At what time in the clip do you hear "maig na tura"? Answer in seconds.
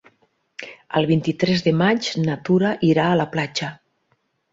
1.81-2.71